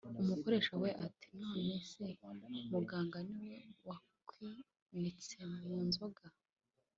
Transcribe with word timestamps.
”umukoresha 0.21 0.73
we 0.83 0.89
ati: 1.05 1.27
“nonese 1.39 2.03
muganga 2.71 3.17
ni 3.27 3.37
we 3.45 3.57
wakwinitsemu 3.87 5.73
nzoga?”. 5.89 6.25